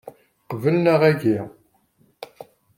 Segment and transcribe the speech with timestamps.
[0.49, 1.37] Qbel neɣ agi.